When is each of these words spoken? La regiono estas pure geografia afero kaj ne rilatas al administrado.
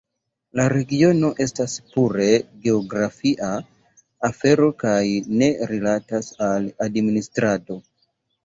La 0.59 0.63
regiono 0.71 1.29
estas 1.43 1.75
pure 1.89 2.25
geografia 2.63 3.49
afero 4.31 4.71
kaj 4.85 5.05
ne 5.43 5.53
rilatas 5.75 6.33
al 6.49 6.67
administrado. 6.89 7.83